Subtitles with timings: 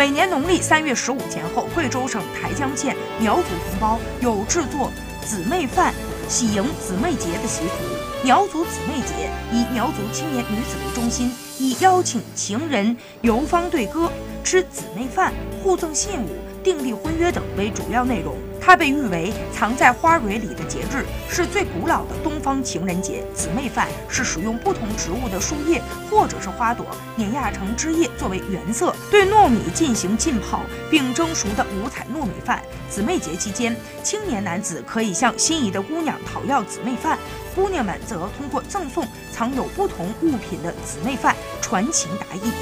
[0.00, 4.90] 每年农历三月十五前后，贵州省台江县苗族同胞有制作
[5.26, 5.92] 姊妹饭、
[6.26, 8.24] 喜迎姊妹节的习俗。
[8.24, 14.10] 苗族姊妹节以苗族青年女子为中心，以邀请情人游方对歌、
[14.42, 16.28] 吃姊妹饭、互赠信物、
[16.64, 18.38] 订立婚约等为主要内容。
[18.70, 23.24] 它被誉为藏在花蕊里的节日，是最古老的东方情人节。
[23.34, 32.62] 姊妹饭是使用不同植物的树叶或者是花朵碾压成汁液作为原色，对糯米进行浸泡并蒸熟的五彩糯米饭。
[32.88, 37.18] 姊妹节期间，青年男子可以向心仪的姑娘讨要姊妹饭，
[37.56, 42.52] 姑娘们则通过赠送藏有不同物品的姊妹饭传情达意。